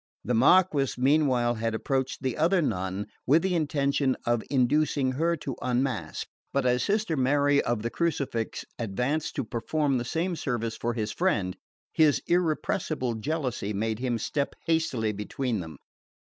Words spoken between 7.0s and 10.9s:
Mary of the Crucifix advanced to perform the same service